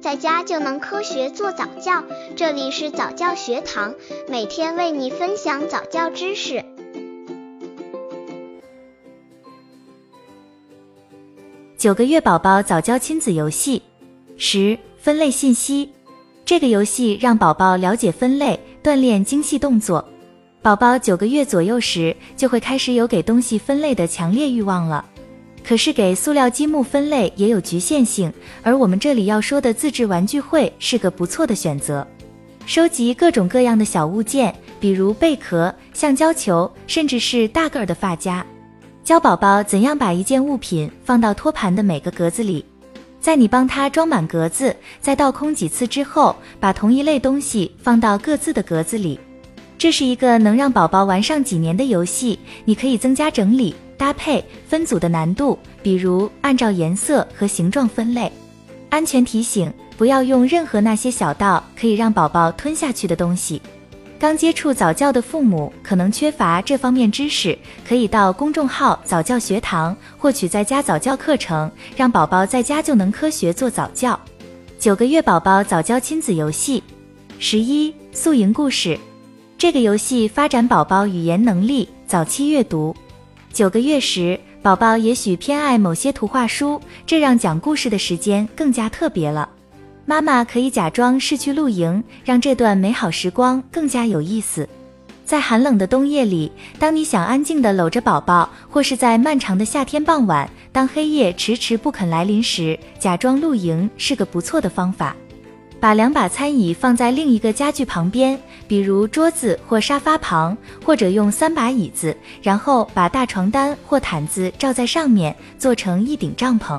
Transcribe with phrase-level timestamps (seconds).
[0.00, 2.02] 在家就能科学做早教。
[2.34, 3.94] 这里是早教学堂，
[4.28, 6.64] 每天为你分享早教知识。
[11.76, 13.82] 九个月宝宝早教亲子游戏
[14.38, 15.90] 十分类信息。
[16.46, 20.02] 这个游戏让宝宝了解分类，锻炼精细动作。
[20.62, 25.04] 宝宝九个月左右时，就会开始有给东西分类的强烈欲望了。
[25.64, 28.32] 可是给塑料积木分类也有局限性，
[28.62, 32.06] 而我们这里要说的自制玩具会是个不错的选择。
[32.66, 38.44] 收集各种各样的小物件，比如贝壳、橡胶球，甚至是大个儿的发夹，
[39.02, 42.64] 教宝宝怎样把一件物品放到托盘的每个格子里。
[43.20, 49.20] 在你帮他装满格子，再倒空几次之后，把同一类东西放到各自的格子里。
[49.80, 52.38] 这是一个能让宝宝玩上几年的游戏。
[52.66, 53.74] 你可以增加整理。
[53.96, 58.30] 搭配分组的难度，比如按照颜色和形状分类。
[58.90, 63.60] 安全提醒：不要用任何那些小到可以让宝宝吞下去的东西。
[64.18, 74.18] 刚接触早教的父母可能缺乏这方面知识，可以到公众号早教学堂获取在家早教课程，让宝宝在家就能科学做早教。
[74.78, 76.82] 九个月宝宝早教亲子游戏
[77.38, 78.98] 十一宿营故事，
[79.60, 82.96] 这个游戏发展宝宝语言能力，早期阅读。
[83.52, 89.46] 九个月时，宝宝也许偏爱某些图画书，这让讲故事的时间更加特别了。
[90.06, 94.66] 妈妈可以假装是去露营，让这段美好时光更加有意思。
[95.26, 105.14] 在寒冷的冬夜里，当你想安静地搂着宝宝，或是在漫长的夏天傍晚，当黑夜迟迟不肯来临时，假装露营是个不错的方法。
[105.80, 116.78] 把两把餐椅放在另一个家具旁边，比如桌子或沙发旁，或者用三把椅子，然后把大床单或毯子罩在上面，做成一顶帐篷。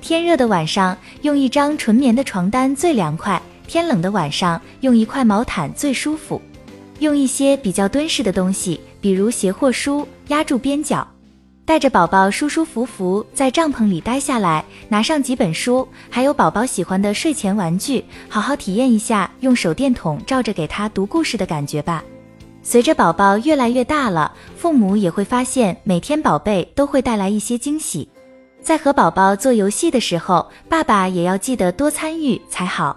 [0.00, 6.42] 天热的晚上，用一张纯棉的床单最凉快；天冷的晚上，用一块毛毯最舒服。
[6.98, 11.06] 用一些比较敦实的东西，比如鞋或书，压住边角。
[11.64, 22.02] 带着宝宝舒舒服服在帐篷里待下来，拿上几本书，还有宝宝喜欢的睡前玩具，好好体验一下用手电筒照着给他读故事的感觉吧。
[22.62, 28.08] 随着宝宝越来越大了，父母也会发现每天宝贝都会带来一些惊喜。
[28.60, 32.96] 在和宝宝做游戏的时候，爸爸也要记得多参与才好。